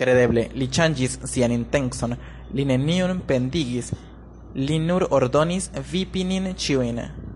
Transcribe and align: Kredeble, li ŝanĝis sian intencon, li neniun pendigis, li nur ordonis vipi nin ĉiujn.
Kredeble, 0.00 0.42
li 0.60 0.66
ŝanĝis 0.78 1.12
sian 1.32 1.52
intencon, 1.56 2.14
li 2.60 2.64
neniun 2.72 3.22
pendigis, 3.30 3.92
li 4.64 4.80
nur 4.90 5.06
ordonis 5.20 5.72
vipi 5.94 6.28
nin 6.34 6.54
ĉiujn. 6.66 7.04